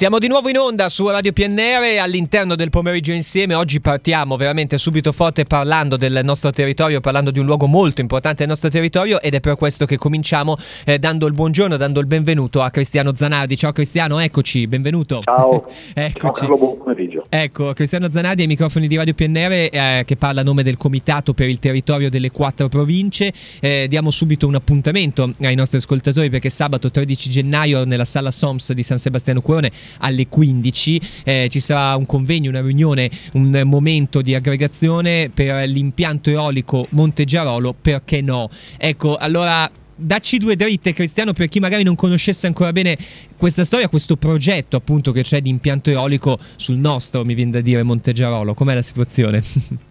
[0.00, 3.54] Siamo di nuovo in onda su Radio PNR all'interno del pomeriggio insieme.
[3.54, 8.38] Oggi partiamo veramente subito forte parlando del nostro territorio, parlando di un luogo molto importante
[8.38, 10.56] del nostro territorio ed è per questo che cominciamo
[10.86, 13.58] eh, dando il buongiorno, dando il benvenuto a Cristiano Zanardi.
[13.58, 15.20] Ciao Cristiano, eccoci, benvenuto.
[15.22, 15.66] Ciao.
[15.92, 16.46] eccoci.
[16.46, 17.26] Ciao, buon pomeriggio.
[17.28, 21.34] Ecco, Cristiano Zanardi ai microfoni di Radio PNR eh, che parla a nome del Comitato
[21.34, 23.30] per il territorio delle quattro province.
[23.60, 28.72] Eh, diamo subito un appuntamento ai nostri ascoltatori perché sabato 13 gennaio nella sala SOMS
[28.72, 34.22] di San Sebastiano Curone alle 15 eh, ci sarà un convegno, una riunione, un momento
[34.22, 38.48] di aggregazione per l'impianto eolico Monte Giarolo, perché no?
[38.76, 42.96] Ecco, allora dacci due dritte Cristiano per chi magari non conoscesse ancora bene
[43.36, 47.60] questa storia, questo progetto appunto che c'è di impianto eolico sul nostro, mi viene da
[47.60, 49.42] dire, Monte Giarolo, com'è la situazione?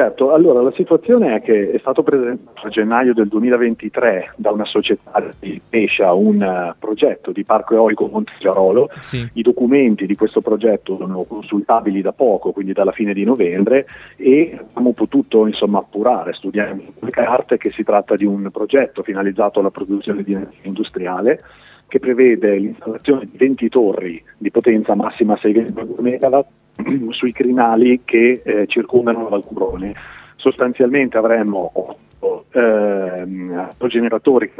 [0.00, 4.64] Certo, allora la situazione è che è stato presentato a gennaio del 2023 da una
[4.64, 8.88] società di Pescia un uh, progetto di parco eolico Monte Giarolo.
[9.00, 9.28] Sì.
[9.34, 14.58] I documenti di questo progetto sono consultabili da poco, quindi dalla fine di novembre, e
[14.58, 19.70] abbiamo potuto insomma, appurare, studiare le carte, che si tratta di un progetto finalizzato alla
[19.70, 21.42] produzione di energia industriale
[21.88, 26.46] che prevede l'installazione di 20 torri di potenza massima 6,2 MW
[27.10, 29.94] sui crinali che eh, circondano la Valcurone.
[30.36, 34.50] Sostanzialmente avremo 8 ehm, generatori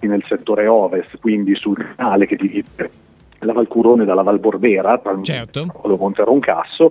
[0.00, 2.90] nel settore ovest, quindi sul crinale che divide
[3.46, 5.66] la Valcurone dalla Valborbera, tra certo.
[5.98, 6.90] Monte Roncasso,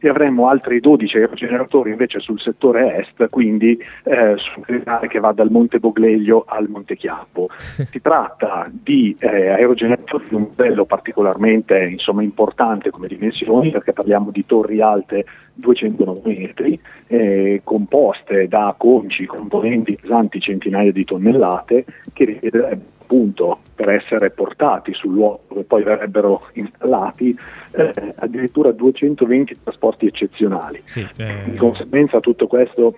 [0.00, 5.32] e avremo altri 12 aerogeneratori invece sul settore est, quindi eh, sul canale che va
[5.32, 7.48] dal Monte Bogleglio al Monte Chiappo.
[7.96, 14.30] Si tratta di eh, aerogeneratori di un modello particolarmente insomma, importante come dimensioni, perché parliamo
[14.30, 22.24] di torri alte 209 metri, eh, composte da conci, componenti pesanti centinaia di tonnellate, che
[22.24, 27.38] richiederebbero appunto per essere portati sul luogo dove poi verrebbero installati
[27.70, 30.80] eh, addirittura 220 trasporti eccezionali.
[30.82, 31.50] Sì, eh...
[31.50, 32.96] Di conseguenza tutto questo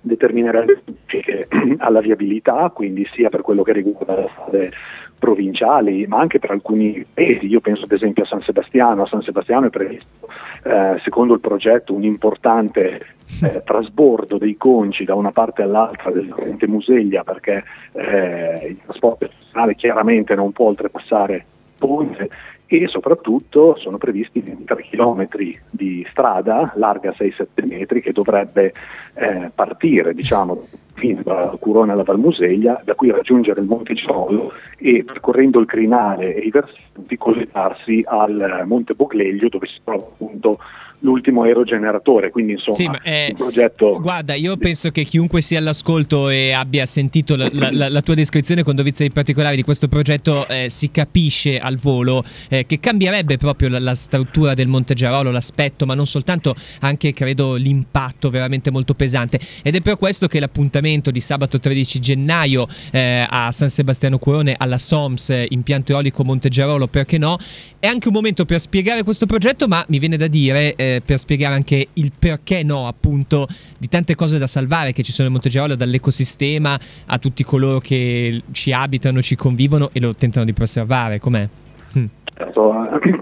[0.00, 0.82] determinerebbe
[1.78, 4.70] alla viabilità, quindi sia per quello che riguarda le strade
[5.18, 7.46] provinciali, ma anche per alcuni paesi.
[7.46, 9.02] Io penso ad esempio a San Sebastiano.
[9.02, 10.28] A San Sebastiano è previsto,
[10.62, 13.00] eh, secondo il progetto, un importante
[13.42, 19.28] eh, trasbordo dei conci da una parte all'altra del corrente Museglia perché eh, il trasporto
[19.48, 21.44] nazionale chiaramente non può oltrepassare
[21.78, 22.28] Ponte
[22.70, 25.26] e soprattutto sono previsti 23 km
[25.70, 28.74] di strada larga 6-7 metri che dovrebbe
[29.14, 35.02] eh, partire diciamo, fino da Curone alla Valmuseglia, da qui raggiungere il Monte Giolo e
[35.02, 40.58] percorrendo il crinale e i versanti collegarsi al Monte Bogleglio dove si trova appunto
[41.00, 43.98] l'ultimo aerogeneratore, quindi insomma sì, è, un progetto...
[44.00, 48.62] Guarda, io penso che chiunque sia all'ascolto e abbia sentito la, la, la tua descrizione
[48.62, 53.36] con dovizia di particolari di questo progetto eh, si capisce al volo eh, che cambierebbe
[53.36, 58.70] proprio la, la, struttura del Monte Giarolo, l'aspetto, ma non soltanto, anche credo l'impatto veramente
[58.70, 59.38] molto pesante.
[59.62, 64.54] Ed è per questo che l'appuntamento di sabato 13 gennaio eh, a San Sebastiano Curone
[64.56, 67.38] alla SOMS, eh, impianto eolico Monte Giarolo, perché no,
[67.78, 71.54] è anche un momento per spiegare questo progetto, ma mi viene da dire per spiegare
[71.54, 73.46] anche il perché no, appunto,
[73.78, 78.42] di tante cose da salvare che ci sono in Montegirolo, dall'ecosistema a tutti coloro che
[78.52, 81.18] ci abitano, ci convivono e lo tentano di preservare.
[81.18, 81.48] Com'è?
[81.92, 82.04] Hm.
[82.38, 82.72] Certo,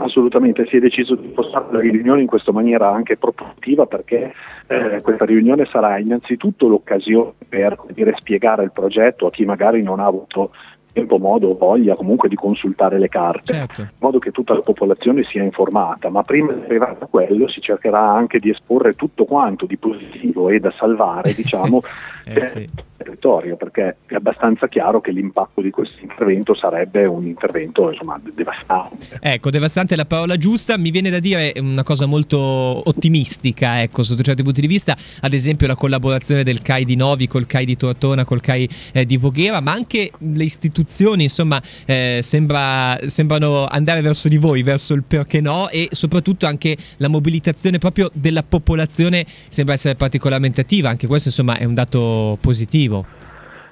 [0.00, 4.34] assolutamente, si è deciso di spostare la riunione in questa maniera anche propositiva perché
[4.66, 10.00] eh, questa riunione sarà innanzitutto l'occasione per dire, spiegare il progetto a chi magari non
[10.00, 10.50] ha avuto
[10.96, 13.82] tempo, modo o voglia comunque di consultare le carte, certo.
[13.82, 17.60] in modo che tutta la popolazione sia informata, ma prima di arrivare a quello si
[17.60, 21.82] cercherà anche di esporre tutto quanto di positivo e da salvare, diciamo,
[22.24, 22.68] eh, sì
[23.06, 29.18] territorio, perché è abbastanza chiaro che l'impatto di questo intervento sarebbe un intervento insomma, devastante.
[29.20, 34.02] Ecco, devastante è la parola giusta, mi viene da dire una cosa molto ottimistica, ecco,
[34.02, 37.64] sotto certi punti di vista, ad esempio la collaborazione del CAI di Novi col CAI
[37.64, 43.66] di Tortona, col CAI eh, di Voghera, ma anche le istituzioni, insomma, eh, sembra, sembrano
[43.66, 48.42] andare verso di voi, verso il perché no e soprattutto anche la mobilitazione proprio della
[48.42, 52.95] popolazione sembra essere particolarmente attiva, anche questo insomma è un dato positivo.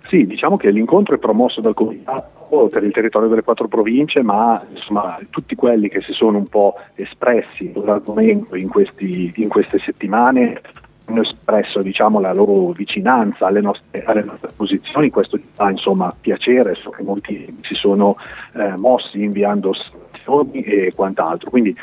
[0.09, 4.63] Sì, diciamo che l'incontro è promosso dal Comitato per il territorio delle quattro province, ma
[4.73, 10.61] insomma, tutti quelli che si sono un po' espressi sull'argomento in, questi, in queste settimane
[11.07, 16.75] hanno espresso diciamo, la loro vicinanza alle nostre, alle nostre, posizioni, questo fa insomma, piacere,
[16.75, 18.17] so che molti si sono
[18.55, 19.73] eh, mossi inviando
[20.53, 21.51] e quant'altro.
[21.51, 21.77] Quindi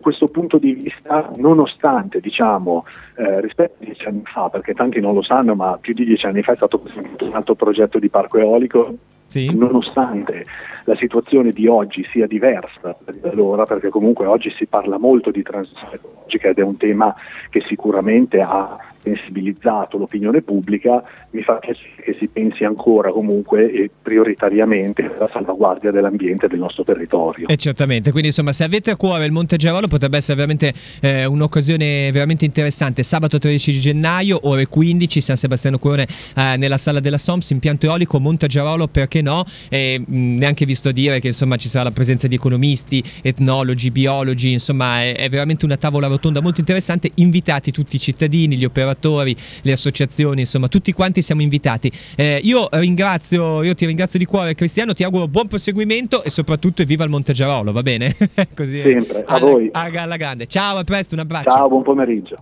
[0.00, 2.84] questo punto di vista, nonostante diciamo,
[3.16, 6.26] eh, rispetto a dieci anni fa, perché tanti non lo sanno, ma più di dieci
[6.26, 8.94] anni fa è stato presentato un altro progetto di parco eolico
[9.28, 9.54] sì.
[9.54, 10.46] nonostante
[10.84, 15.42] la situazione di oggi sia diversa da allora, perché comunque oggi si parla molto di
[15.42, 17.14] transizione ecologica ed è un tema
[17.50, 18.76] che sicuramente ha
[19.08, 25.90] sensibilizzato l'opinione pubblica, mi fa piacere che si pensi ancora comunque e prioritariamente alla salvaguardia
[25.90, 27.48] dell'ambiente e del nostro territorio.
[27.48, 31.24] E certamente, quindi insomma se avete a cuore il Monte Gerolo potrebbe essere veramente eh,
[31.24, 33.02] un'occasione veramente interessante.
[33.02, 36.06] Sabato 13 gennaio, ore 15, San Sebastiano Cuore
[36.36, 39.44] eh, nella sala della SOMS, impianto eolico, Monte Gerolo, perché no?
[39.68, 44.52] E, mh, neanche visto dire che insomma ci sarà la presenza di economisti, etnologi, biologi,
[44.52, 47.10] insomma è, è veramente una tavola rotonda molto interessante.
[47.16, 51.90] Invitati tutti i cittadini, gli operatori operatori, le associazioni, insomma tutti quanti siamo invitati.
[52.16, 56.84] Eh, io ringrazio, io ti ringrazio di cuore Cristiano, ti auguro buon proseguimento e soprattutto
[56.84, 58.14] viva il Montegiarolo, va bene?
[58.54, 59.68] Così Sempre, a alla, voi.
[59.72, 60.46] Alla grande.
[60.46, 61.50] Ciao, a presto, un abbraccio.
[61.50, 62.36] Ciao, buon pomeriggio.